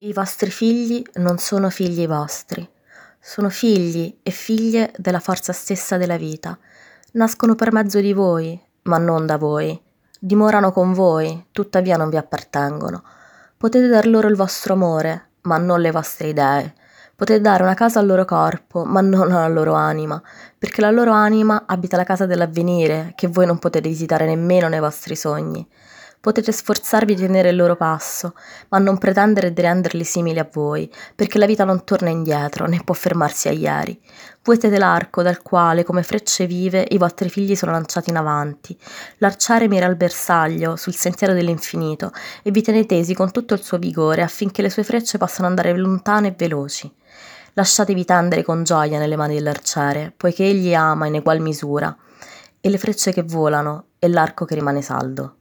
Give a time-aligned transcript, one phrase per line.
[0.00, 2.64] I vostri figli non sono figli vostri,
[3.18, 6.56] sono figli e figlie della forza stessa della vita.
[7.14, 9.76] Nascono per mezzo di voi, ma non da voi.
[10.20, 13.02] Dimorano con voi, tuttavia non vi appartengono.
[13.56, 16.74] Potete dar loro il vostro amore, ma non le vostre idee.
[17.16, 20.22] Potete dare una casa al loro corpo, ma non alla loro anima,
[20.56, 24.78] perché la loro anima abita la casa dell'avvenire, che voi non potete visitare nemmeno nei
[24.78, 25.68] vostri sogni.
[26.20, 28.34] Potete sforzarvi di tenere il loro passo,
[28.70, 32.80] ma non pretendere di renderli simili a voi, perché la vita non torna indietro, né
[32.84, 33.98] può fermarsi a ieri.
[34.42, 38.76] Voi siete l'arco dal quale, come frecce vive, i vostri figli sono lanciati in avanti.
[39.18, 42.10] L'arciere mira al bersaglio, sul sentiero dell'infinito,
[42.42, 45.76] e vi tiene tesi con tutto il suo vigore affinché le sue frecce possano andare
[45.76, 46.92] lontane e veloci.
[47.52, 51.96] Lasciatevi tendere con gioia nelle mani dell'arciere, poiché egli ama in egual misura,
[52.60, 55.37] e le frecce che volano e l'arco che rimane saldo.